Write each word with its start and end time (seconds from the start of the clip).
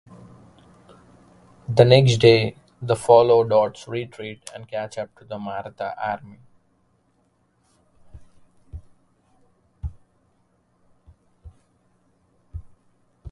The 1.69 1.85
next 1.85 2.17
day 2.17 2.55
they 2.81 2.95
follow 2.95 3.43
Dodd's 3.43 3.87
retreat 3.87 4.49
and 4.51 4.67
catch 4.67 4.97
up 4.97 5.15
to 5.19 5.25
the 5.25 5.37
Maratha 5.37 5.93
army. 6.03 6.39